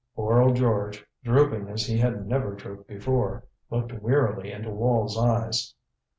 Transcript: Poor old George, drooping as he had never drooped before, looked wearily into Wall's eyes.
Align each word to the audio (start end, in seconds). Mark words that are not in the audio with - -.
Poor 0.15 0.41
old 0.41 0.55
George, 0.55 1.05
drooping 1.23 1.69
as 1.69 1.85
he 1.85 1.95
had 1.99 2.25
never 2.25 2.55
drooped 2.55 2.87
before, 2.87 3.43
looked 3.69 3.93
wearily 4.01 4.51
into 4.51 4.71
Wall's 4.71 5.15
eyes. 5.15 5.75